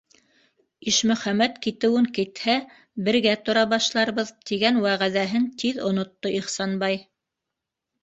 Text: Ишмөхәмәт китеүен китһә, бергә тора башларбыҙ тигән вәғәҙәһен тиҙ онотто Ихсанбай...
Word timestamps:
Ишмөхәмәт 0.91 1.59
китеүен 1.65 2.07
китһә, 2.19 2.57
бергә 3.09 3.35
тора 3.51 3.67
башларбыҙ 3.77 4.35
тигән 4.51 4.83
вәғәҙәһен 4.89 5.49
тиҙ 5.63 5.87
онотто 5.93 6.37
Ихсанбай... 6.43 7.03